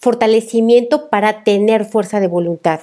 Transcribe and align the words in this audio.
fortalecimiento 0.00 1.10
para 1.10 1.44
tener 1.44 1.84
fuerza 1.84 2.20
de 2.20 2.26
voluntad. 2.26 2.80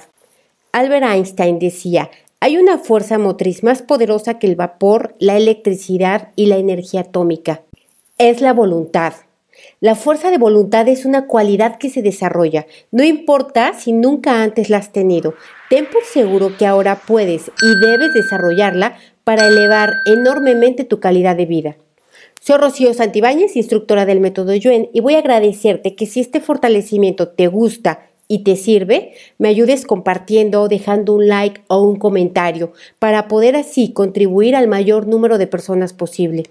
Albert 0.72 1.04
Einstein 1.04 1.58
decía, 1.58 2.10
hay 2.40 2.56
una 2.56 2.78
fuerza 2.78 3.18
motriz 3.18 3.64
más 3.64 3.82
poderosa 3.82 4.38
que 4.38 4.46
el 4.46 4.54
vapor, 4.54 5.16
la 5.18 5.36
electricidad 5.36 6.28
y 6.36 6.46
la 6.46 6.56
energía 6.56 7.00
atómica. 7.00 7.62
Es 8.18 8.40
la 8.40 8.52
voluntad. 8.52 9.14
La 9.80 9.96
fuerza 9.96 10.30
de 10.30 10.38
voluntad 10.38 10.86
es 10.86 11.04
una 11.04 11.26
cualidad 11.26 11.78
que 11.78 11.90
se 11.90 12.00
desarrolla, 12.00 12.66
no 12.92 13.02
importa 13.02 13.74
si 13.74 13.90
nunca 13.90 14.44
antes 14.44 14.70
la 14.70 14.76
has 14.76 14.92
tenido. 14.92 15.34
Ten 15.68 15.86
por 15.86 16.04
seguro 16.04 16.56
que 16.56 16.66
ahora 16.66 17.00
puedes 17.04 17.50
y 17.60 17.86
debes 17.86 18.14
desarrollarla 18.14 18.96
para 19.24 19.48
elevar 19.48 19.94
enormemente 20.06 20.84
tu 20.84 21.00
calidad 21.00 21.34
de 21.34 21.46
vida. 21.46 21.76
Soy 22.40 22.56
Rocío 22.56 22.94
Santibáñez, 22.94 23.56
instructora 23.56 24.06
del 24.06 24.20
método 24.20 24.54
Yuen, 24.54 24.88
y 24.92 25.00
voy 25.00 25.14
a 25.14 25.18
agradecerte 25.18 25.94
que 25.94 26.06
si 26.06 26.20
este 26.20 26.40
fortalecimiento 26.40 27.28
te 27.28 27.48
gusta 27.48 28.06
y 28.28 28.44
te 28.44 28.56
sirve, 28.56 29.14
me 29.38 29.48
ayudes 29.48 29.84
compartiendo, 29.84 30.68
dejando 30.68 31.14
un 31.14 31.26
like 31.26 31.62
o 31.66 31.82
un 31.82 31.96
comentario 31.96 32.72
para 32.98 33.26
poder 33.26 33.56
así 33.56 33.92
contribuir 33.92 34.54
al 34.54 34.68
mayor 34.68 35.06
número 35.06 35.36
de 35.36 35.46
personas 35.46 35.92
posible. 35.92 36.44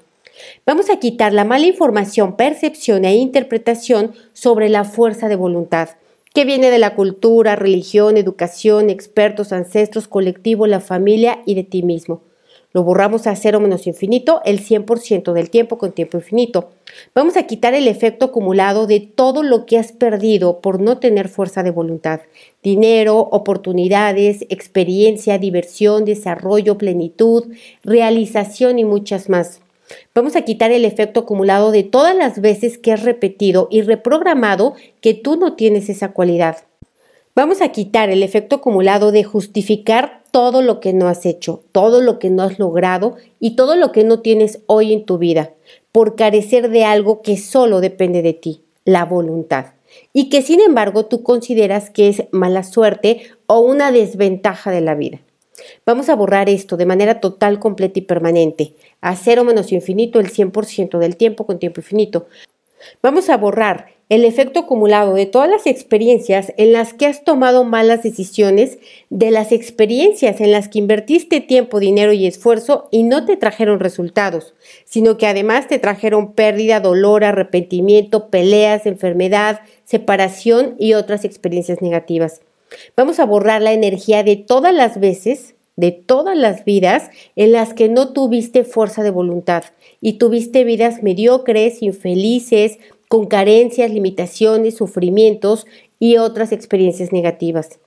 Vamos 0.66 0.90
a 0.90 1.00
quitar 1.00 1.34
la 1.34 1.46
mala 1.46 1.66
información, 1.66 2.36
percepción 2.36 3.06
e 3.06 3.16
interpretación 3.16 4.12
sobre 4.34 4.70
la 4.70 4.84
fuerza 4.84 5.30
de 5.30 5.36
voluntad, 5.36 5.90
que 6.34 6.46
viene 6.46 6.70
de 6.70 6.80
la 6.80 6.96
cultura, 6.96 7.56
religión, 7.56 8.18
educación, 8.18 8.90
expertos, 8.90 9.52
ancestros, 9.52 10.08
colectivo, 10.08 10.68
la 10.68 10.82
familia 10.82 11.40
y 11.46 11.56
de 11.56 11.64
ti 11.64 11.82
mismo. 11.82 12.22
Lo 12.78 12.84
borramos 12.84 13.26
a 13.26 13.36
cero 13.36 13.60
menos 13.60 13.88
infinito 13.88 14.40
el 14.46 14.64
100% 14.64 15.34
del 15.34 15.50
tiempo 15.50 15.80
con 15.80 15.94
tiempo 15.94 16.18
infinito. 16.18 16.70
Vamos 17.16 17.36
a 17.36 17.48
quitar 17.48 17.74
el 17.74 17.88
efecto 17.88 18.26
acumulado 18.26 18.86
de 18.86 19.00
todo 19.00 19.42
lo 19.42 19.66
que 19.66 19.80
has 19.80 19.92
perdido 19.92 20.62
por 20.62 20.80
no 20.80 21.00
tener 21.00 21.28
fuerza 21.28 21.64
de 21.64 21.72
voluntad. 21.72 22.20
Dinero, 22.62 23.18
oportunidades, 23.32 24.46
experiencia, 24.50 25.40
diversión, 25.40 26.06
desarrollo, 26.06 26.78
plenitud, 26.78 27.46
realización 27.84 28.78
y 28.78 28.86
muchas 28.86 29.28
más. 29.28 29.60
Vamos 30.14 30.36
a 30.36 30.44
quitar 30.44 30.70
el 30.70 30.86
efecto 30.86 31.22
acumulado 31.22 31.72
de 31.72 31.82
todas 31.82 32.16
las 32.16 32.42
veces 32.42 32.78
que 32.78 32.94
has 32.94 33.02
repetido 33.02 33.70
y 33.72 33.82
reprogramado 33.82 34.76
que 35.02 35.16
tú 35.16 35.36
no 35.36 35.56
tienes 35.56 35.90
esa 35.90 36.10
cualidad. 36.10 36.58
Vamos 37.38 37.62
a 37.62 37.70
quitar 37.70 38.12
el 38.12 38.22
efecto 38.22 38.58
acumulado 38.58 39.12
de 39.12 39.24
justificar 39.24 40.17
todo 40.32 40.62
lo 40.62 40.80
que 40.80 40.94
no 40.94 41.08
has 41.08 41.26
hecho, 41.26 41.64
todo 41.72 42.02
lo 42.02 42.20
que 42.20 42.30
no 42.30 42.44
has 42.44 42.60
logrado 42.60 43.16
y 43.40 43.56
todo 43.56 43.76
lo 43.76 43.92
que 43.92 44.04
no 44.04 44.20
tienes 44.22 44.60
hoy 44.68 44.94
en 44.94 45.06
tu 45.06 45.18
vida, 45.18 45.54
por 45.92 46.16
carecer 46.16 46.70
de 46.70 46.86
algo 46.86 47.22
que 47.22 47.38
solo 47.38 47.82
depende 47.82 48.22
de 48.22 48.34
ti, 48.34 48.64
la 48.86 49.06
voluntad, 49.06 49.74
y 50.14 50.30
que 50.30 50.42
sin 50.42 50.60
embargo 50.60 51.06
tú 51.06 51.24
consideras 51.24 51.90
que 51.90 52.10
es 52.10 52.24
mala 52.32 52.64
suerte 52.64 53.22
o 53.48 53.60
una 53.60 53.92
desventaja 53.92 54.72
de 54.72 54.82
la 54.82 54.96
vida. 54.96 55.20
Vamos 55.86 56.10
a 56.10 56.16
borrar 56.16 56.50
esto 56.50 56.78
de 56.78 56.86
manera 56.86 57.20
total, 57.20 57.60
completa 57.60 58.00
y 58.00 58.04
permanente, 58.04 58.74
a 59.02 59.16
cero 59.16 59.44
menos 59.44 59.72
infinito 59.72 60.20
el 60.20 60.32
100% 60.32 61.00
del 61.00 61.18
tiempo 61.18 61.46
con 61.46 61.60
tiempo 61.60 61.80
infinito. 61.80 62.28
Vamos 63.02 63.30
a 63.30 63.38
borrar 63.38 63.97
el 64.10 64.24
efecto 64.24 64.62
acumulado 64.62 65.14
de 65.14 65.26
todas 65.26 65.50
las 65.50 65.68
experiencias 65.68 66.54
en 66.58 66.72
las 66.72 66.94
que 66.94 67.08
has 67.08 67.24
tomado 67.24 67.66
malas 67.66 68.04
decisiones, 68.04 68.78
de 69.10 69.32
las 69.32 69.52
experiencias 69.52 70.40
en 70.40 70.52
las 70.52 70.70
que 70.70 70.80
invertiste 70.80 71.42
tiempo, 71.42 71.80
dinero 71.80 72.14
y 72.14 72.26
esfuerzo 72.26 72.88
y 72.90 73.04
no 73.04 73.26
te 73.26 73.36
trajeron 73.36 73.80
resultados, 73.80 74.54
sino 74.86 75.18
que 75.18 75.28
además 75.28 75.68
te 75.68 75.80
trajeron 75.80 76.34
pérdida, 76.34 76.80
dolor, 76.80 77.26
arrepentimiento, 77.26 78.30
peleas, 78.30 78.86
enfermedad, 78.86 79.62
separación 79.84 80.76
y 80.80 80.94
otras 80.94 81.26
experiencias 81.26 81.82
negativas. 81.82 82.42
Vamos 82.96 83.20
a 83.20 83.26
borrar 83.26 83.62
la 83.62 83.74
energía 83.74 84.24
de 84.24 84.38
todas 84.38 84.74
las 84.74 85.00
veces, 85.00 85.56
de 85.76 85.92
todas 85.92 86.36
las 86.36 86.66
vidas 86.66 87.10
en 87.36 87.52
las 87.52 87.74
que 87.74 87.88
no 87.88 88.12
tuviste 88.12 88.64
fuerza 88.64 89.04
de 89.04 89.12
voluntad 89.12 89.64
y 90.02 90.14
tuviste 90.14 90.64
vidas 90.64 91.04
mediocres, 91.04 91.82
infelices, 91.82 92.80
con 93.08 93.28
carencias, 93.28 93.92
limitaciones, 93.92 94.76
sufrimientos 94.76 95.66
y 96.00 96.18
otras 96.18 96.52
experiencias 96.52 97.12
negativas. 97.12 97.80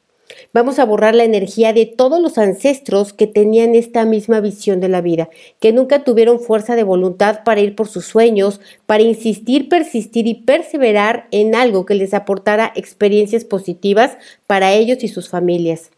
Vamos 0.53 0.79
a 0.79 0.85
borrar 0.85 1.15
la 1.15 1.25
energía 1.25 1.73
de 1.73 1.87
todos 1.87 2.21
los 2.21 2.39
ancestros 2.39 3.13
que 3.13 3.27
tenían 3.27 3.75
esta 3.75 4.05
misma 4.05 4.41
visión 4.41 4.81
de 4.81 4.89
la 4.89 5.01
vida, 5.01 5.29
que 5.61 5.73
nunca 5.73 6.05
tuvieron 6.05 6.41
fuerza 6.41 6.77
de 6.77 6.85
voluntad 6.85 7.41
para 7.45 7.61
ir 7.61 7.75
por 7.75 7.89
sus 7.89 8.05
sueños, 8.07 8.61
para 8.87 9.03
insistir, 9.03 9.69
persistir 9.69 10.27
y 10.27 10.35
perseverar 10.35 11.27
en 11.31 11.55
algo 11.55 11.85
que 11.85 11.95
les 11.95 12.15
aportara 12.15 12.73
experiencias 12.75 13.45
positivas 13.45 14.19
para 14.47 14.73
ellos 14.73 15.03
y 15.03 15.09
sus 15.09 15.29
familias. 15.29 15.91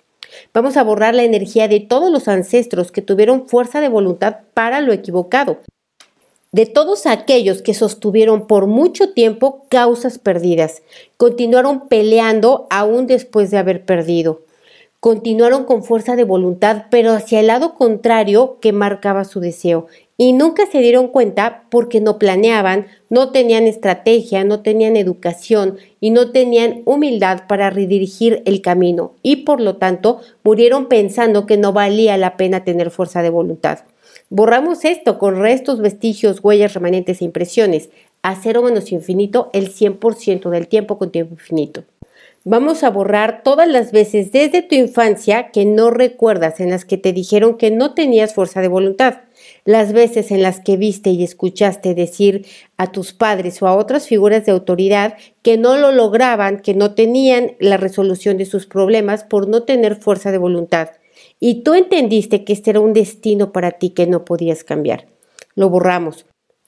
Vamos 0.54 0.76
a 0.76 0.82
borrar 0.82 1.14
la 1.14 1.24
energía 1.24 1.68
de 1.68 1.80
todos 1.80 2.10
los 2.10 2.26
ancestros 2.26 2.90
que 2.90 3.02
tuvieron 3.02 3.48
fuerza 3.48 3.80
de 3.80 3.88
voluntad 3.88 4.36
para 4.54 4.80
lo 4.80 4.92
equivocado, 4.92 5.60
de 6.52 6.66
todos 6.66 7.06
aquellos 7.06 7.62
que 7.62 7.72
sostuvieron 7.72 8.46
por 8.46 8.66
mucho 8.66 9.12
tiempo 9.12 9.64
causas 9.70 10.18
perdidas, 10.18 10.82
continuaron 11.16 11.88
peleando 11.88 12.66
aún 12.68 13.06
después 13.06 13.50
de 13.50 13.58
haber 13.58 13.84
perdido. 13.86 14.42
Continuaron 15.00 15.64
con 15.64 15.82
fuerza 15.82 16.14
de 16.14 16.22
voluntad, 16.22 16.84
pero 16.90 17.10
hacia 17.10 17.40
el 17.40 17.48
lado 17.48 17.74
contrario 17.74 18.58
que 18.60 18.72
marcaba 18.72 19.24
su 19.24 19.40
deseo. 19.40 19.86
Y 20.16 20.32
nunca 20.32 20.66
se 20.70 20.78
dieron 20.78 21.08
cuenta 21.08 21.64
porque 21.70 22.00
no 22.00 22.18
planeaban, 22.18 22.86
no 23.08 23.32
tenían 23.32 23.64
estrategia, 23.64 24.44
no 24.44 24.60
tenían 24.60 24.96
educación 24.96 25.78
y 25.98 26.10
no 26.10 26.30
tenían 26.30 26.82
humildad 26.84 27.48
para 27.48 27.70
redirigir 27.70 28.42
el 28.44 28.62
camino. 28.62 29.14
Y 29.22 29.36
por 29.36 29.60
lo 29.60 29.78
tanto 29.78 30.20
murieron 30.44 30.86
pensando 30.86 31.46
que 31.46 31.56
no 31.56 31.72
valía 31.72 32.16
la 32.16 32.36
pena 32.36 32.62
tener 32.62 32.92
fuerza 32.92 33.22
de 33.22 33.30
voluntad. 33.30 33.80
Borramos 34.34 34.86
esto 34.86 35.18
con 35.18 35.38
restos, 35.38 35.82
vestigios, 35.82 36.40
huellas, 36.42 36.72
remanentes 36.72 37.20
e 37.20 37.26
impresiones. 37.26 37.90
A 38.22 38.34
cero 38.34 38.62
menos 38.62 38.90
infinito 38.90 39.50
el 39.52 39.70
100% 39.70 40.48
del 40.48 40.68
tiempo 40.68 40.96
con 40.96 41.12
tiempo 41.12 41.34
infinito. 41.34 41.84
Vamos 42.42 42.82
a 42.82 42.88
borrar 42.88 43.42
todas 43.42 43.68
las 43.68 43.92
veces 43.92 44.32
desde 44.32 44.62
tu 44.62 44.74
infancia 44.74 45.50
que 45.50 45.66
no 45.66 45.90
recuerdas 45.90 46.60
en 46.60 46.70
las 46.70 46.86
que 46.86 46.96
te 46.96 47.12
dijeron 47.12 47.58
que 47.58 47.70
no 47.70 47.92
tenías 47.92 48.32
fuerza 48.32 48.62
de 48.62 48.68
voluntad, 48.68 49.18
las 49.66 49.92
veces 49.92 50.30
en 50.30 50.40
las 50.40 50.60
que 50.60 50.78
viste 50.78 51.10
y 51.10 51.22
escuchaste 51.24 51.94
decir 51.94 52.46
a 52.78 52.90
tus 52.90 53.12
padres 53.12 53.60
o 53.60 53.68
a 53.68 53.76
otras 53.76 54.06
figuras 54.06 54.46
de 54.46 54.52
autoridad 54.52 55.18
que 55.42 55.58
no 55.58 55.76
lo 55.76 55.92
lograban, 55.92 56.60
que 56.60 56.72
no 56.72 56.94
tenían 56.94 57.52
la 57.60 57.76
resolución 57.76 58.38
de 58.38 58.46
sus 58.46 58.64
problemas 58.64 59.24
por 59.24 59.46
no 59.46 59.64
tener 59.64 59.96
fuerza 59.96 60.32
de 60.32 60.38
voluntad 60.38 60.88
y 61.44 61.64
tú 61.64 61.74
entendiste 61.74 62.44
que 62.44 62.52
este 62.52 62.70
era 62.70 62.78
un 62.78 62.92
destino 62.92 63.50
para 63.50 63.72
ti 63.72 63.90
que 63.90 64.06
no 64.06 64.24
podías 64.24 64.62
cambiar. 64.62 65.08
Lo 65.56 65.68
borramos. 65.70 66.24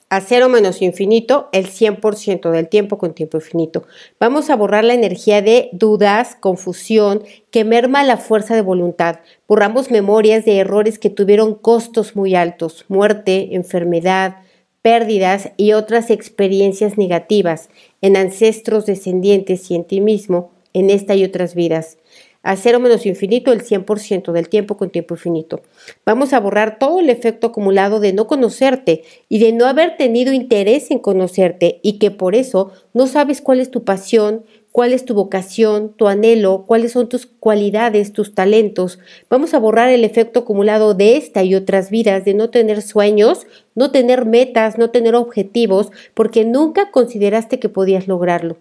A 0.09 0.19
cero 0.19 0.49
menos 0.49 0.81
infinito, 0.81 1.47
el 1.53 1.67
100% 1.67 2.51
del 2.51 2.67
tiempo 2.67 2.97
con 2.97 3.13
tiempo 3.13 3.37
infinito. 3.37 3.83
Vamos 4.19 4.49
a 4.49 4.57
borrar 4.57 4.83
la 4.83 4.93
energía 4.93 5.41
de 5.41 5.69
dudas, 5.71 6.35
confusión, 6.35 7.23
que 7.51 7.63
merma 7.63 8.03
la 8.03 8.17
fuerza 8.17 8.53
de 8.53 8.63
voluntad. 8.63 9.21
Borramos 9.47 9.91
memorias 9.91 10.43
de 10.43 10.57
errores 10.57 10.99
que 10.99 11.09
tuvieron 11.09 11.55
costos 11.55 12.17
muy 12.17 12.35
altos, 12.35 12.83
muerte, 12.89 13.55
enfermedad, 13.55 14.39
pérdidas 14.81 15.51
y 15.55 15.71
otras 15.71 16.09
experiencias 16.09 16.97
negativas 16.97 17.69
en 18.01 18.17
ancestros 18.17 18.85
descendientes 18.85 19.71
y 19.71 19.75
en 19.75 19.85
ti 19.85 20.01
mismo, 20.01 20.51
en 20.73 20.89
esta 20.89 21.15
y 21.15 21.23
otras 21.23 21.55
vidas 21.55 21.97
a 22.45 22.55
cero 22.55 22.79
menos 22.79 23.07
infinito 23.07 23.51
el 23.51 23.63
100% 23.63 24.31
del 24.31 24.49
tiempo 24.49 24.77
con 24.77 24.91
tiempo 24.91 25.15
infinito. 25.15 25.61
Vamos 26.05 26.31
a 26.31 26.39
borrar 26.39 26.77
todo 26.77 26.99
el 26.99 27.09
efecto 27.09 27.47
acumulado 27.47 27.99
de 27.99 28.13
no 28.13 28.27
conocerte 28.27 29.03
y 29.27 29.39
de 29.39 29.51
no 29.51 29.65
haber 29.65 29.97
tenido 29.97 30.31
interés 30.31 30.91
en 30.91 30.99
conocerte 30.99 31.79
y 31.81 31.97
que 31.97 32.11
por 32.11 32.35
eso 32.35 32.71
no 32.93 33.07
sabes 33.07 33.41
cuál 33.41 33.59
es 33.59 33.71
tu 33.71 33.83
pasión, 33.83 34.45
cuál 34.71 34.93
es 34.93 35.05
tu 35.05 35.15
vocación, 35.15 35.93
tu 35.95 36.07
anhelo, 36.07 36.65
cuáles 36.67 36.91
son 36.91 37.09
tus 37.09 37.25
cualidades, 37.25 38.13
tus 38.13 38.35
talentos. 38.35 38.99
Vamos 39.27 39.55
a 39.55 39.59
borrar 39.59 39.89
el 39.89 40.03
efecto 40.03 40.41
acumulado 40.41 40.93
de 40.93 41.17
esta 41.17 41.43
y 41.43 41.55
otras 41.55 41.89
vidas, 41.89 42.25
de 42.25 42.35
no 42.35 42.51
tener 42.51 42.83
sueños, 42.83 43.47
no 43.73 43.89
tener 43.89 44.25
metas, 44.25 44.77
no 44.77 44.91
tener 44.91 45.15
objetivos, 45.15 45.91
porque 46.13 46.45
nunca 46.45 46.91
consideraste 46.91 47.57
que 47.57 47.69
podías 47.69 48.07
lograrlo. 48.07 48.57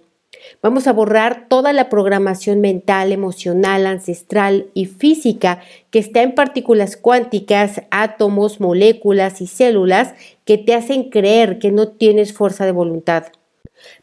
Vamos 0.62 0.87
a 0.87 0.93
borrar 0.93 1.46
toda 1.49 1.73
la 1.73 1.88
programación 1.88 2.61
mental, 2.61 3.12
emocional, 3.12 3.87
ancestral 3.87 4.70
y 4.75 4.87
física 4.87 5.61
que 5.91 5.99
está 5.99 6.23
en 6.23 6.35
partículas 6.35 6.96
cuánticas, 6.96 7.82
átomos, 7.91 8.61
moléculas 8.61 9.41
y 9.41 9.46
células 9.46 10.14
que 10.44 10.58
te 10.58 10.75
hacen 10.75 11.11
creer 11.11 11.58
que 11.58 11.70
no 11.70 11.88
tienes 11.88 12.32
fuerza 12.32 12.64
de 12.64 12.73
voluntad. 12.73 13.26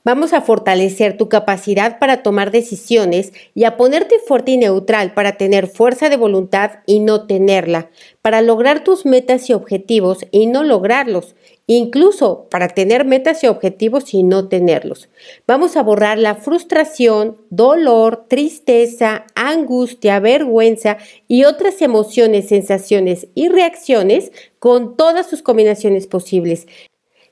Vamos 0.04 0.34
a 0.34 0.42
fortalecer 0.42 1.18
tu 1.18 1.30
capacidad 1.30 2.00
para 2.00 2.24
tomar 2.24 2.52
decisiones 2.52 3.34
y 3.54 3.66
a 3.66 3.78
ponerte 3.78 4.16
fuerte 4.20 4.52
y 4.52 4.58
neutral 4.58 5.14
para 5.14 5.34
tener 5.34 5.68
fuerza 5.68 6.10
de 6.10 6.18
voluntad 6.18 6.80
y 6.86 7.00
no 7.00 7.28
tenerla, 7.28 7.90
para 8.22 8.42
lograr 8.42 8.84
tus 8.84 9.06
metas 9.06 9.50
y 9.50 9.54
objetivos 9.54 10.26
y 10.32 10.48
no 10.48 10.64
lograrlos, 10.64 11.36
incluso 11.68 12.48
para 12.50 12.70
tener 12.70 13.06
metas 13.06 13.44
y 13.44 13.48
objetivos 13.48 14.14
y 14.14 14.24
no 14.24 14.48
tenerlos. 14.48 15.10
Vamos 15.48 15.78
a 15.78 15.84
borrar 15.84 16.18
la 16.18 16.36
frustración, 16.36 17.38
dolor, 17.50 18.26
tristeza, 18.28 19.26
angustia, 19.36 20.20
vergüenza 20.20 20.98
y 21.28 21.44
otras 21.44 21.82
emociones, 21.82 22.48
sensaciones 22.48 23.28
y 23.36 23.50
reacciones 23.50 24.32
con 24.58 24.98
todas 24.98 25.30
sus 25.30 25.42
combinaciones 25.42 26.08
posibles 26.08 26.68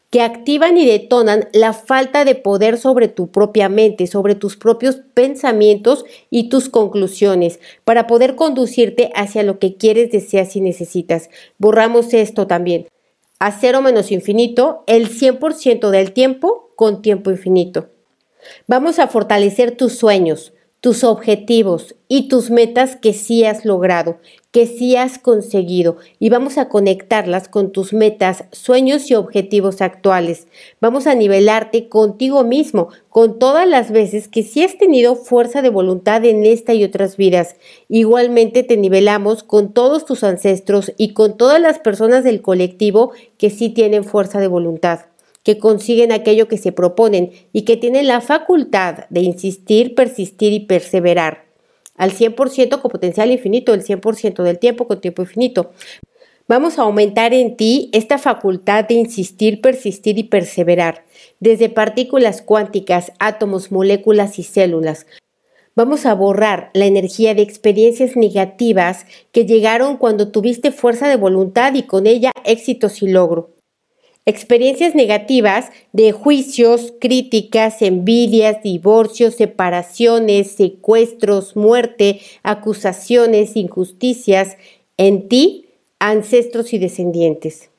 que 0.10 0.22
activan 0.22 0.78
y 0.78 0.86
detonan 0.86 1.50
la 1.54 1.74
falta 1.74 2.26
de 2.26 2.36
poder 2.36 2.78
sobre 2.78 3.08
tu 3.08 3.30
propia 3.30 3.70
mente, 3.70 4.08
sobre 4.08 4.34
tus 4.36 4.58
propios 4.58 4.98
pensamientos 5.14 6.04
y 6.32 6.50
tus 6.50 6.68
conclusiones, 6.70 7.60
para 7.84 8.08
poder 8.08 8.36
conducirte 8.36 9.12
hacia 9.14 9.44
lo 9.44 9.60
que 9.60 9.76
quieres, 9.76 10.12
deseas 10.12 10.56
y 10.56 10.62
necesitas. 10.62 11.30
Borramos 11.60 12.14
esto 12.14 12.48
también. 12.48 12.88
A 13.38 13.52
cero 13.52 13.82
menos 13.82 14.12
infinito, 14.12 14.84
el 14.88 15.10
100% 15.10 15.92
del 15.92 16.12
tiempo 16.12 16.72
con 16.76 17.02
tiempo 17.02 17.30
infinito. 17.30 17.90
Vamos 18.68 19.00
a 19.00 19.08
fortalecer 19.08 19.78
tus 19.78 19.94
sueños, 19.94 20.54
tus 20.81 21.04
objetivos 21.04 21.96
y 22.08 22.30
tus 22.30 22.50
metas 22.50 22.96
que 22.96 23.12
sí 23.12 23.44
has 23.44 23.66
logrado, 23.66 24.18
que 24.52 24.66
sí 24.66 24.96
has 24.96 25.20
conseguido 25.20 25.98
y 26.20 26.30
vamos 26.30 26.58
a 26.58 26.70
conectarlas 26.70 27.50
con 27.50 27.72
tus 27.72 27.92
metas, 27.92 28.46
sueños 28.54 29.12
y 29.12 29.16
objetivos 29.16 29.81
actuales. 29.81 30.48
Vamos 30.80 31.06
a 31.06 31.16
nivelarte 31.16 31.90
contigo 31.90 32.46
mismo, 32.46 32.88
con 33.10 33.40
todas 33.40 33.68
las 33.68 33.92
veces 33.92 34.30
que 34.30 34.42
sí 34.42 34.64
has 34.64 34.78
tenido 34.78 35.18
fuerza 35.18 35.62
de 35.62 35.70
voluntad 35.70 36.24
en 36.24 36.46
esta 36.46 36.74
y 36.74 36.86
otras 36.86 37.18
vidas. 37.18 37.58
Igualmente 37.90 38.64
te 38.64 38.78
nivelamos 38.78 39.44
con 39.44 39.74
todos 39.74 40.06
tus 40.06 40.24
ancestros 40.24 40.94
y 40.96 41.14
con 41.14 41.36
todas 41.36 41.60
las 41.60 41.80
personas 41.80 42.24
del 42.24 42.42
colectivo 42.42 43.12
que 43.38 43.50
sí 43.50 43.68
tienen 43.68 44.06
fuerza 44.06 44.40
de 44.40 44.48
voluntad 44.48 45.09
que 45.50 45.57
consiguen 45.57 46.12
aquello 46.12 46.48
que 46.48 46.60
se 46.60 46.72
proponen 46.72 47.31
y 47.54 47.63
que 47.63 47.75
tienen 47.75 48.07
la 48.07 48.22
facultad 48.22 49.06
de 49.10 49.22
insistir, 49.22 49.96
persistir 49.96 50.54
y 50.54 50.60
perseverar 50.60 51.48
al 51.96 52.12
100% 52.12 52.80
con 52.80 52.92
potencial 52.92 53.31
infinito, 53.31 53.74
el 53.74 53.84
100% 53.84 54.44
del 54.44 54.60
tiempo 54.60 54.86
con 54.86 55.01
tiempo 55.01 55.24
infinito. 55.24 55.72
Vamos 56.48 56.78
a 56.78 56.84
aumentar 56.84 57.34
en 57.34 57.57
ti 57.57 57.90
esta 57.94 58.19
facultad 58.19 58.86
de 58.86 58.94
insistir, 58.94 59.60
persistir 59.60 60.19
y 60.19 60.24
perseverar, 60.25 61.04
desde 61.40 61.69
partículas 61.69 62.44
cuánticas, 62.44 63.12
átomos, 63.18 63.72
moléculas 63.72 64.38
y 64.38 64.44
células. 64.44 65.07
Vamos 65.75 66.06
a 66.06 66.13
borrar 66.13 66.69
la 66.75 66.86
energía 66.86 67.34
de 67.34 67.42
experiencias 67.42 68.16
negativas 68.16 69.07
que 69.31 69.48
llegaron 69.48 69.98
cuando 69.98 70.30
tuviste 70.31 70.72
fuerza 70.72 71.07
de 71.07 71.16
voluntad 71.16 71.74
y 71.74 71.88
con 71.88 72.06
ella 72.06 72.34
éxitos 72.45 73.02
y 73.02 73.07
logro. 73.07 73.59
Experiencias 74.30 74.94
negativas 74.94 75.72
de 75.92 76.12
juicios, 76.12 76.94
críticas, 77.02 77.81
envidias, 77.81 78.62
divorcios, 78.62 79.34
separaciones, 79.34 80.52
secuestros, 80.52 81.56
muerte, 81.56 82.22
acusaciones, 82.44 83.56
injusticias 83.56 84.56
en 84.98 85.30
ti, 85.30 85.70
ancestros 85.98 86.74
y 86.74 86.78
descendientes. 86.78 87.72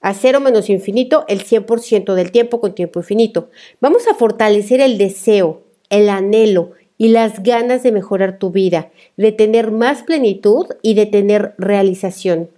A 0.00 0.14
cero 0.14 0.40
menos 0.40 0.70
infinito, 0.70 1.26
el 1.28 1.44
100% 1.44 2.14
del 2.14 2.32
tiempo 2.32 2.62
con 2.62 2.74
tiempo 2.74 3.00
infinito. 3.00 3.50
Vamos 3.82 4.08
a 4.08 4.14
fortalecer 4.14 4.80
el 4.80 4.96
deseo, 4.96 5.64
el 5.90 6.08
anhelo 6.08 6.70
y 6.96 7.08
las 7.08 7.42
ganas 7.42 7.82
de 7.82 7.92
mejorar 7.92 8.38
tu 8.38 8.50
vida, 8.50 8.90
de 9.18 9.32
tener 9.32 9.70
más 9.70 10.02
plenitud 10.02 10.64
y 10.80 10.94
de 10.94 11.04
tener 11.04 11.52
realización. 11.58 12.48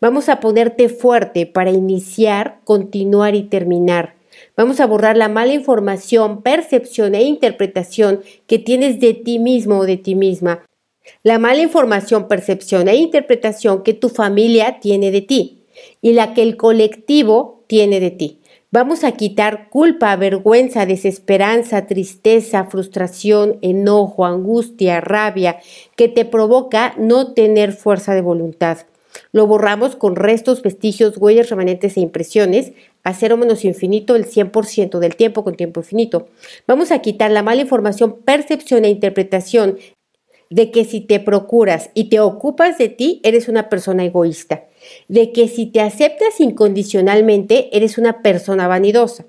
Vamos 0.00 0.28
a 0.28 0.40
ponerte 0.40 0.88
fuerte 0.88 1.46
para 1.46 1.70
iniciar, 1.70 2.60
continuar 2.64 3.34
y 3.34 3.44
terminar. 3.44 4.14
Vamos 4.56 4.80
a 4.80 4.86
borrar 4.86 5.16
la 5.16 5.28
mala 5.28 5.52
información, 5.52 6.42
percepción 6.42 7.14
e 7.14 7.22
interpretación 7.22 8.22
que 8.46 8.58
tienes 8.58 9.00
de 9.00 9.14
ti 9.14 9.38
mismo 9.38 9.78
o 9.78 9.86
de 9.86 9.96
ti 9.96 10.14
misma. 10.14 10.64
La 11.22 11.38
mala 11.38 11.60
información, 11.60 12.28
percepción 12.28 12.88
e 12.88 12.96
interpretación 12.96 13.82
que 13.82 13.94
tu 13.94 14.08
familia 14.08 14.80
tiene 14.80 15.10
de 15.10 15.20
ti 15.20 15.64
y 16.00 16.12
la 16.12 16.34
que 16.34 16.42
el 16.42 16.56
colectivo 16.56 17.64
tiene 17.66 18.00
de 18.00 18.10
ti. 18.10 18.40
Vamos 18.70 19.04
a 19.04 19.12
quitar 19.12 19.68
culpa, 19.68 20.16
vergüenza, 20.16 20.84
desesperanza, 20.84 21.86
tristeza, 21.86 22.64
frustración, 22.64 23.58
enojo, 23.62 24.26
angustia, 24.26 25.00
rabia 25.00 25.60
que 25.94 26.08
te 26.08 26.24
provoca 26.24 26.94
no 26.98 27.34
tener 27.34 27.72
fuerza 27.72 28.14
de 28.14 28.20
voluntad. 28.20 28.78
Lo 29.32 29.46
borramos 29.46 29.96
con 29.96 30.16
restos, 30.16 30.62
vestigios, 30.62 31.16
huellas, 31.16 31.50
remanentes 31.50 31.96
e 31.96 32.00
impresiones 32.00 32.72
a 33.02 33.14
cero 33.14 33.36
menos 33.36 33.64
infinito 33.64 34.16
el 34.16 34.26
100% 34.26 34.98
del 34.98 35.16
tiempo 35.16 35.44
con 35.44 35.54
tiempo 35.54 35.80
infinito. 35.80 36.26
Vamos 36.66 36.90
a 36.90 37.00
quitar 37.00 37.30
la 37.30 37.42
mala 37.42 37.62
información, 37.62 38.20
percepción 38.24 38.84
e 38.84 38.90
interpretación 38.90 39.78
de 40.50 40.70
que 40.70 40.84
si 40.84 41.00
te 41.00 41.20
procuras 41.20 41.90
y 41.94 42.08
te 42.08 42.20
ocupas 42.20 42.78
de 42.78 42.88
ti, 42.88 43.20
eres 43.24 43.48
una 43.48 43.68
persona 43.68 44.04
egoísta, 44.04 44.64
de 45.08 45.32
que 45.32 45.48
si 45.48 45.66
te 45.66 45.80
aceptas 45.80 46.40
incondicionalmente, 46.40 47.76
eres 47.76 47.98
una 47.98 48.22
persona 48.22 48.68
vanidosa. 48.68 49.24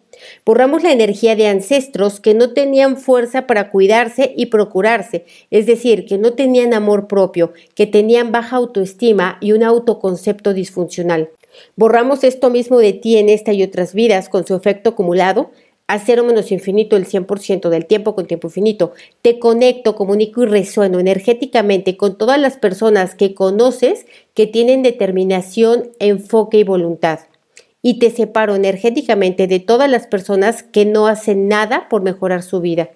Borramos 0.46 0.84
la 0.84 0.92
energía 0.92 1.36
de 1.36 1.48
ancestros 1.48 2.20
que 2.20 2.34
no 2.34 2.54
tenían 2.54 2.98
fuerza 2.98 3.48
para 3.48 3.70
cuidarse 3.70 4.34
y 4.36 4.48
procurarse, 4.48 5.26
es 5.52 5.66
decir, 5.66 6.06
que 6.06 6.18
no 6.18 6.34
tenían 6.34 6.74
amor 6.74 7.08
propio, 7.08 7.54
que 7.76 7.88
tenían 7.88 8.32
baja 8.32 8.58
autoestima 8.58 9.38
y 9.42 9.52
un 9.52 9.64
autoconcepto 9.64 10.54
disfuncional. 10.54 11.30
Borramos 11.76 12.24
esto 12.24 12.50
mismo 12.50 12.80
de 12.80 12.94
ti 12.94 13.18
en 13.18 13.30
esta 13.30 13.54
y 13.54 13.64
otras 13.64 13.94
vidas 13.94 14.30
con 14.30 14.46
su 14.46 14.56
efecto 14.56 14.92
acumulado 14.92 15.52
a 15.88 16.00
cero 16.00 16.24
menos 16.24 16.52
infinito 16.52 16.96
el 16.96 17.06
100% 17.06 17.70
del 17.70 17.86
tiempo 17.86 18.16
con 18.16 18.26
tiempo 18.26 18.48
infinito. 18.48 18.94
Te 19.22 19.38
conecto, 19.40 19.96
comunico 19.96 20.44
y 20.44 20.48
resueno 20.48 21.00
energéticamente 21.00 21.96
con 21.96 22.18
todas 22.18 22.40
las 22.40 22.58
personas 22.58 23.14
que 23.14 23.36
conoces 23.36 24.06
que 24.34 24.48
tienen 24.48 24.82
determinación, 24.82 25.92
enfoque 26.00 26.60
y 26.60 26.64
voluntad. 26.64 27.20
Y 27.88 28.00
te 28.00 28.10
separo 28.10 28.56
energéticamente 28.56 29.46
de 29.46 29.60
todas 29.60 29.88
las 29.88 30.08
personas 30.08 30.64
que 30.64 30.86
no 30.86 31.06
hacen 31.06 31.48
nada 31.48 31.88
por 31.88 32.02
mejorar 32.02 32.42
su 32.42 32.60
vida. 32.60 32.90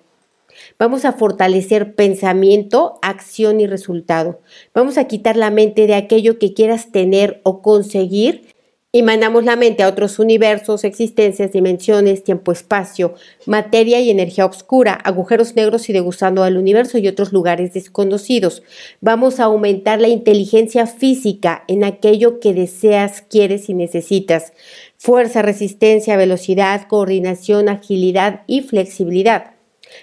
Vamos 0.79 1.05
a 1.05 1.13
fortalecer 1.13 1.93
pensamiento, 1.93 2.97
acción 3.03 3.59
y 3.59 3.67
resultado. 3.67 4.41
Vamos 4.73 4.97
a 4.97 5.05
quitar 5.05 5.37
la 5.37 5.51
mente 5.51 5.85
de 5.85 5.93
aquello 5.93 6.39
que 6.39 6.55
quieras 6.55 6.91
tener 6.91 7.39
o 7.43 7.61
conseguir 7.61 8.48
y 8.91 9.03
mandamos 9.03 9.43
la 9.43 9.55
mente 9.55 9.83
a 9.83 9.87
otros 9.87 10.17
universos, 10.17 10.83
existencias, 10.83 11.51
dimensiones, 11.51 12.23
tiempo-espacio, 12.23 13.13
materia 13.45 13.99
y 13.99 14.09
energía 14.09 14.47
oscura, 14.47 14.93
agujeros 14.93 15.55
negros 15.55 15.89
y 15.89 15.93
degustando 15.93 16.43
al 16.43 16.57
universo 16.57 16.97
y 16.97 17.07
otros 17.07 17.31
lugares 17.31 17.73
desconocidos. 17.73 18.63
Vamos 18.99 19.39
a 19.39 19.43
aumentar 19.43 20.01
la 20.01 20.07
inteligencia 20.07 20.87
física 20.87 21.65
en 21.67 21.83
aquello 21.83 22.39
que 22.39 22.55
deseas, 22.55 23.21
quieres 23.21 23.69
y 23.69 23.75
necesitas. 23.75 24.53
Fuerza, 24.97 25.43
resistencia, 25.43 26.17
velocidad, 26.17 26.87
coordinación, 26.87 27.69
agilidad 27.69 28.41
y 28.47 28.61
flexibilidad. 28.61 29.51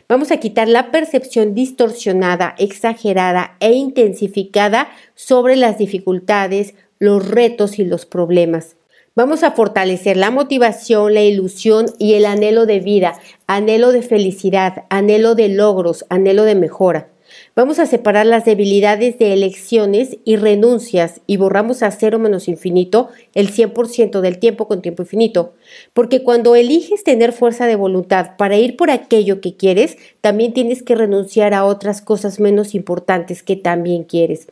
Vamos 0.09 0.31
a 0.31 0.37
quitar 0.37 0.69
la 0.69 0.93
percepción 0.93 1.55
distorsionada, 1.55 2.55
exagerada 2.59 3.57
e 3.59 3.73
intensificada 3.73 4.89
sobre 5.17 5.57
las 5.57 5.77
dificultades, 5.77 6.75
los 6.99 7.29
retos 7.29 7.79
y 7.79 7.85
los 7.85 8.07
problemas. 8.07 8.76
Vamos 9.17 9.43
a 9.45 9.53
fortalecer 9.53 10.19
la 10.19 10.31
motivación, 10.31 11.15
la 11.15 11.23
ilusión 11.23 11.87
y 11.99 12.13
el 12.15 12.27
anhelo 12.27 12.67
de 12.67 12.81
vida, 12.81 13.19
anhelo 13.47 13.91
de 13.91 14.03
felicidad, 14.03 14.85
anhelo 14.91 15.35
de 15.35 15.49
logros, 15.49 16.05
anhelo 16.11 16.45
de 16.45 16.55
mejora. 16.55 17.09
Vamos 17.55 17.79
a 17.79 17.87
separar 17.87 18.27
las 18.27 18.45
debilidades 18.45 19.19
de 19.19 19.33
elecciones 19.33 20.19
y 20.27 20.37
renuncias 20.37 21.23
y 21.27 21.39
borramos 21.39 21.83
a 21.83 21.91
cero 21.93 22.19
menos 22.19 22.47
infinito 22.47 23.09
el 23.35 23.51
100% 23.51 24.21
del 24.21 24.39
tiempo 24.39 24.69
con 24.69 24.83
tiempo 24.83 25.03
infinito. 25.03 25.55
Porque 25.95 26.23
cuando 26.23 26.55
eliges 26.55 27.03
tener 27.03 27.33
fuerza 27.33 27.67
de 27.67 27.77
voluntad 27.77 28.37
para 28.37 28.59
ir 28.59 28.77
por 28.77 28.91
aquello 28.91 29.41
que 29.41 29.57
quieres, 29.57 29.97
también 30.21 30.53
tienes 30.53 30.83
que 30.83 30.95
renunciar 30.95 31.55
a 31.55 31.65
otras 31.65 32.03
cosas 32.03 32.39
menos 32.39 32.75
importantes 32.75 33.43
que 33.43 33.57
también 33.57 34.05
quieres. 34.05 34.49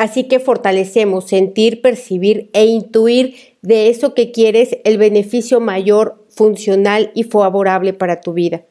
Así 0.00 0.24
que 0.24 0.40
fortalecemos 0.40 1.28
sentir, 1.28 1.82
percibir 1.82 2.48
e 2.54 2.64
intuir 2.64 3.34
de 3.60 3.90
eso 3.90 4.14
que 4.14 4.32
quieres 4.32 4.78
el 4.84 4.96
beneficio 4.96 5.60
mayor, 5.60 6.24
funcional 6.30 7.10
y 7.14 7.24
favorable 7.24 7.92
para 7.92 8.22
tu 8.22 8.32
vida. 8.32 8.62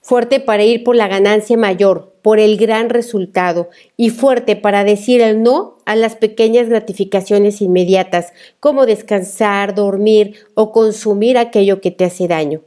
Fuerte 0.00 0.38
para 0.38 0.62
ir 0.62 0.84
por 0.84 0.94
la 0.94 1.08
ganancia 1.08 1.56
mayor, 1.56 2.14
por 2.22 2.38
el 2.38 2.58
gran 2.58 2.90
resultado 2.90 3.70
y 3.96 4.10
fuerte 4.10 4.54
para 4.54 4.84
decir 4.84 5.20
el 5.20 5.42
no 5.42 5.78
a 5.84 5.96
las 5.96 6.14
pequeñas 6.14 6.68
gratificaciones 6.68 7.60
inmediatas, 7.60 8.32
como 8.60 8.86
descansar, 8.86 9.74
dormir 9.74 10.36
o 10.54 10.70
consumir 10.70 11.38
aquello 11.38 11.80
que 11.80 11.90
te 11.90 12.04
hace 12.04 12.28
daño. 12.28 12.62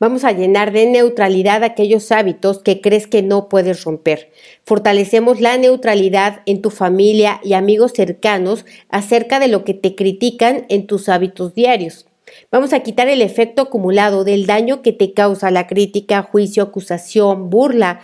Vamos 0.00 0.24
a 0.24 0.32
llenar 0.32 0.72
de 0.72 0.86
neutralidad 0.86 1.62
aquellos 1.62 2.10
hábitos 2.10 2.58
que 2.58 2.80
crees 2.80 3.06
que 3.06 3.22
no 3.22 3.48
puedes 3.48 3.84
romper. 3.84 4.32
Fortalecemos 4.64 5.40
la 5.40 5.56
neutralidad 5.56 6.40
en 6.46 6.62
tu 6.62 6.70
familia 6.70 7.40
y 7.44 7.52
amigos 7.52 7.92
cercanos 7.94 8.66
acerca 8.88 9.38
de 9.38 9.46
lo 9.46 9.64
que 9.64 9.72
te 9.72 9.94
critican 9.94 10.66
en 10.68 10.88
tus 10.88 11.08
hábitos 11.08 11.54
diarios. 11.54 12.06
Vamos 12.50 12.72
a 12.72 12.80
quitar 12.80 13.08
el 13.08 13.22
efecto 13.22 13.62
acumulado 13.62 14.24
del 14.24 14.46
daño 14.46 14.82
que 14.82 14.92
te 14.92 15.12
causa 15.12 15.52
la 15.52 15.68
crítica, 15.68 16.22
juicio, 16.22 16.64
acusación, 16.64 17.48
burla 17.48 18.00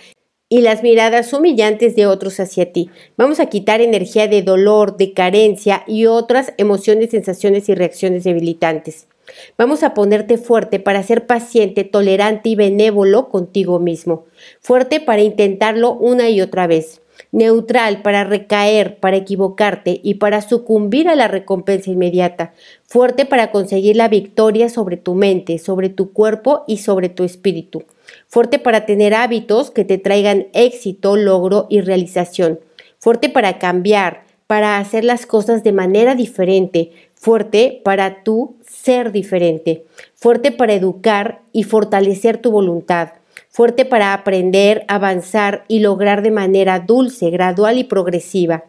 y 0.48 0.60
las 0.60 0.84
miradas 0.84 1.32
humillantes 1.32 1.96
de 1.96 2.06
otros 2.06 2.38
hacia 2.38 2.72
ti. 2.72 2.88
Vamos 3.16 3.40
a 3.40 3.46
quitar 3.46 3.80
energía 3.80 4.28
de 4.28 4.42
dolor, 4.42 4.96
de 4.96 5.12
carencia 5.12 5.82
y 5.88 6.06
otras 6.06 6.52
emociones, 6.56 7.10
sensaciones 7.10 7.68
y 7.68 7.74
reacciones 7.74 8.22
debilitantes. 8.22 9.08
Vamos 9.58 9.82
a 9.82 9.94
ponerte 9.94 10.38
fuerte 10.38 10.80
para 10.80 11.02
ser 11.02 11.26
paciente, 11.26 11.84
tolerante 11.84 12.48
y 12.48 12.54
benévolo 12.54 13.28
contigo 13.28 13.78
mismo. 13.78 14.24
Fuerte 14.60 15.00
para 15.00 15.22
intentarlo 15.22 15.92
una 15.92 16.28
y 16.30 16.40
otra 16.40 16.66
vez. 16.66 17.00
Neutral 17.32 18.02
para 18.02 18.24
recaer, 18.24 18.98
para 18.98 19.16
equivocarte 19.16 20.00
y 20.02 20.14
para 20.14 20.40
sucumbir 20.40 21.08
a 21.08 21.14
la 21.14 21.28
recompensa 21.28 21.90
inmediata. 21.90 22.54
Fuerte 22.84 23.24
para 23.24 23.50
conseguir 23.50 23.96
la 23.96 24.08
victoria 24.08 24.68
sobre 24.68 24.96
tu 24.96 25.14
mente, 25.14 25.58
sobre 25.58 25.90
tu 25.90 26.12
cuerpo 26.12 26.64
y 26.66 26.78
sobre 26.78 27.08
tu 27.08 27.24
espíritu. 27.24 27.84
Fuerte 28.26 28.58
para 28.58 28.86
tener 28.86 29.14
hábitos 29.14 29.70
que 29.70 29.84
te 29.84 29.98
traigan 29.98 30.48
éxito, 30.52 31.16
logro 31.16 31.66
y 31.68 31.82
realización. 31.82 32.60
Fuerte 32.98 33.28
para 33.28 33.58
cambiar, 33.58 34.24
para 34.46 34.78
hacer 34.78 35.04
las 35.04 35.26
cosas 35.26 35.62
de 35.62 35.72
manera 35.72 36.16
diferente, 36.16 36.90
fuerte 37.20 37.82
para 37.84 38.24
tú 38.24 38.56
ser 38.66 39.12
diferente, 39.12 39.84
fuerte 40.14 40.52
para 40.52 40.72
educar 40.72 41.42
y 41.52 41.64
fortalecer 41.64 42.38
tu 42.38 42.50
voluntad, 42.50 43.10
fuerte 43.50 43.84
para 43.84 44.14
aprender, 44.14 44.86
avanzar 44.88 45.64
y 45.68 45.80
lograr 45.80 46.22
de 46.22 46.30
manera 46.30 46.80
dulce, 46.80 47.28
gradual 47.28 47.76
y 47.76 47.84
progresiva, 47.84 48.64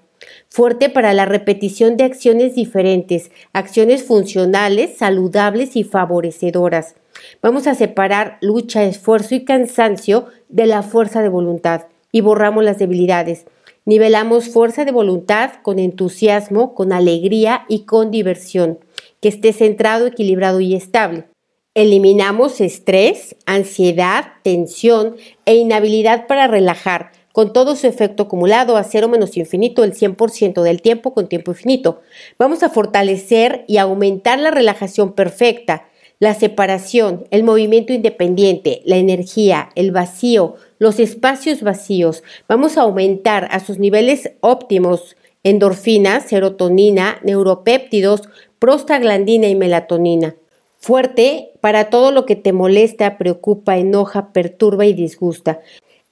fuerte 0.50 0.90
para 0.90 1.14
la 1.14 1.26
repetición 1.26 1.96
de 1.96 2.04
acciones 2.04 2.54
diferentes, 2.54 3.32
acciones 3.54 4.04
funcionales, 4.04 4.98
saludables 4.98 5.78
y 5.78 5.86
favorecedoras. 5.86 6.96
Vamos 7.42 7.68
a 7.68 7.76
separar 7.76 8.38
lucha, 8.42 8.84
esfuerzo 8.84 9.34
y 9.34 9.46
cansancio 9.46 10.26
de 10.50 10.66
la 10.66 10.84
fuerza 10.84 11.22
de 11.22 11.30
voluntad 11.30 11.86
y 12.12 12.20
borramos 12.20 12.66
las 12.66 12.80
debilidades. 12.80 13.46
Nivelamos 13.84 14.50
fuerza 14.50 14.86
de 14.86 14.92
voluntad 14.92 15.54
con 15.64 15.80
entusiasmo, 15.80 16.76
con 16.76 16.94
alegría 16.94 17.66
y 17.68 17.86
con 17.86 18.12
diversión, 18.12 18.78
que 19.22 19.30
esté 19.30 19.54
centrado, 19.54 20.06
equilibrado 20.06 20.60
y 20.60 20.76
estable. 20.76 21.26
Eliminamos 21.74 22.62
estrés, 22.62 23.36
ansiedad, 23.48 24.34
tensión 24.44 25.16
e 25.46 25.56
inhabilidad 25.56 26.28
para 26.28 26.48
relajar, 26.48 27.12
con 27.32 27.54
todo 27.54 27.76
su 27.76 27.88
efecto 27.88 28.24
acumulado 28.24 28.78
a 28.78 28.84
cero 28.84 29.08
menos 29.08 29.36
infinito 29.36 29.84
el 29.84 29.94
100% 29.96 30.62
del 30.62 30.84
tiempo 30.84 31.16
con 31.16 31.28
tiempo 31.28 31.52
infinito. 31.52 32.02
Vamos 32.38 32.62
a 32.62 32.70
fortalecer 32.70 33.66
y 33.68 33.78
aumentar 33.78 34.38
la 34.38 34.52
relajación 34.52 35.14
perfecta, 35.14 35.88
la 36.20 36.36
separación, 36.36 37.26
el 37.32 37.44
movimiento 37.44 37.94
independiente, 37.94 38.84
la 38.86 38.98
energía, 38.98 39.70
el 39.74 39.92
vacío, 39.92 40.56
los 40.82 41.00
espacios 41.00 41.62
vacíos. 41.62 42.24
Vamos 42.50 42.76
a 42.76 42.82
aumentar 42.82 43.48
a 43.52 43.60
sus 43.60 43.78
niveles 43.78 44.32
óptimos 44.40 45.16
endorfina, 45.44 46.22
serotonina, 46.22 47.20
neuropéptidos, 47.22 48.24
prostaglandina 48.58 49.48
y 49.48 49.54
melatonina. 49.54 50.34
Fuerte 50.80 51.52
para 51.62 51.92
todo 51.92 52.12
lo 52.12 52.26
que 52.26 52.36
te 52.36 52.52
molesta, 52.52 53.20
preocupa, 53.20 53.78
enoja, 53.78 54.34
perturba 54.34 54.88
y 54.88 54.94
disgusta. 54.94 55.60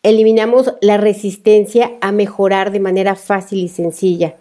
Eliminamos 0.03 0.75
la 0.81 0.97
resistencia 0.97 1.93
a 1.99 2.11
mejorar 2.11 2.71
de 2.71 2.79
manera 2.79 3.15
fácil 3.15 3.63
y 3.63 3.69
sencilla 3.69 4.35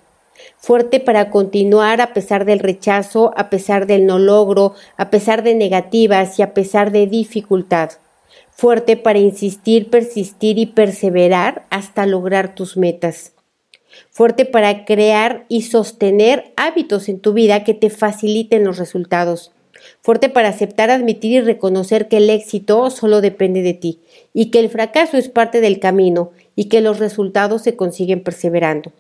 fuerte 0.56 1.00
para 1.00 1.30
continuar 1.30 2.00
a 2.00 2.12
pesar 2.12 2.44
del 2.44 2.61
rechazo, 2.61 3.32
a 3.37 3.50
pesar 3.50 3.87
del 3.87 4.06
no 4.06 4.20
logro, 4.20 4.75
a 4.97 5.11
pesar 5.11 5.42
de 5.42 5.54
negativas 5.54 6.38
y 6.38 6.42
a 6.42 6.54
pesar 6.54 6.92
de 6.92 7.08
dificultad. 7.08 7.90
Fuerte 8.60 8.96
para 8.96 9.20
insistir, 9.20 9.88
persistir 9.88 10.58
y 10.58 10.66
perseverar 10.66 11.66
hasta 11.70 12.06
lograr 12.06 12.56
tus 12.56 12.76
metas. 12.76 13.30
Fuerte 14.10 14.46
para 14.46 14.84
crear 14.84 15.46
y 15.48 15.62
sostener 15.62 16.52
hábitos 16.56 17.08
en 17.08 17.20
tu 17.20 17.34
vida 17.34 17.62
que 17.62 17.74
te 17.74 17.88
faciliten 17.88 18.64
los 18.64 18.76
resultados. 18.76 19.52
Fuerte 20.00 20.28
para 20.28 20.48
aceptar, 20.48 20.90
admitir 20.90 21.34
y 21.34 21.40
reconocer 21.40 22.08
que 22.08 22.16
el 22.16 22.28
éxito 22.30 22.90
solo 22.90 23.20
depende 23.20 23.62
de 23.62 23.74
ti 23.74 24.00
y 24.34 24.46
que 24.46 24.58
el 24.58 24.70
fracaso 24.70 25.16
es 25.16 25.28
parte 25.28 25.60
del 25.60 25.78
camino 25.78 26.32
y 26.56 26.64
que 26.64 26.80
los 26.80 26.98
resultados 26.98 27.62
se 27.62 27.76
consiguen 27.76 28.24
perseverando. 28.24 28.90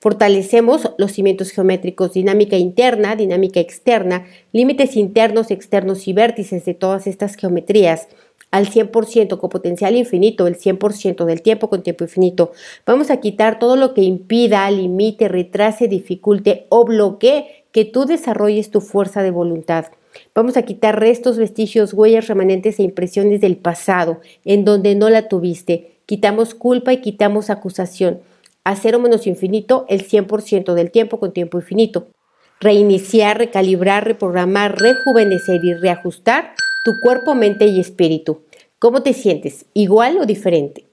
Fortalecemos 0.00 0.90
los 0.98 1.12
cimientos 1.12 1.50
geométricos, 1.50 2.14
dinámica 2.14 2.56
interna, 2.56 3.14
dinámica 3.14 3.60
externa, 3.60 4.26
límites 4.52 4.96
internos, 4.96 5.52
externos 5.52 6.08
y 6.08 6.12
vértices 6.12 6.64
de 6.64 6.74
todas 6.74 7.06
estas 7.06 7.36
geometrías 7.36 8.08
al 8.54 8.68
100% 8.68 9.36
con 9.38 9.50
potencial 9.50 9.96
infinito, 9.96 10.46
el 10.46 10.56
100% 10.56 11.24
del 11.24 11.42
tiempo 11.42 11.68
con 11.68 11.82
tiempo 11.82 12.04
infinito. 12.04 12.52
Vamos 12.86 13.10
a 13.10 13.16
quitar 13.16 13.58
todo 13.58 13.74
lo 13.74 13.94
que 13.94 14.02
impida, 14.02 14.70
limite, 14.70 15.26
retrase, 15.26 15.88
dificulte 15.88 16.66
o 16.68 16.84
bloquee 16.84 17.64
que 17.72 17.84
tú 17.84 18.04
desarrolles 18.04 18.70
tu 18.70 18.80
fuerza 18.80 19.24
de 19.24 19.32
voluntad. 19.32 19.86
Vamos 20.36 20.56
a 20.56 20.62
quitar 20.62 21.00
restos, 21.00 21.36
vestigios, 21.36 21.94
huellas, 21.94 22.28
remanentes 22.28 22.78
e 22.78 22.84
impresiones 22.84 23.40
del 23.40 23.56
pasado, 23.56 24.20
en 24.44 24.64
donde 24.64 24.94
no 24.94 25.10
la 25.10 25.26
tuviste. 25.26 25.96
Quitamos 26.06 26.54
culpa 26.54 26.92
y 26.92 27.00
quitamos 27.00 27.50
acusación 27.50 28.20
a 28.62 28.76
cero 28.76 29.00
menos 29.00 29.26
infinito 29.26 29.84
el 29.88 30.06
100% 30.06 30.74
del 30.74 30.92
tiempo 30.92 31.18
con 31.18 31.32
tiempo 31.32 31.58
infinito. 31.58 32.06
Reiniciar, 32.60 33.36
recalibrar, 33.36 34.04
reprogramar, 34.04 34.80
rejuvenecer 34.80 35.58
y 35.64 35.74
reajustar 35.74 36.54
tu 36.84 37.00
cuerpo, 37.00 37.34
mente 37.34 37.66
y 37.66 37.80
espíritu. 37.80 38.42
¿Cómo 38.78 39.02
te 39.02 39.14
sientes? 39.14 39.64
¿Igual 39.72 40.18
o 40.18 40.26
diferente? 40.26 40.84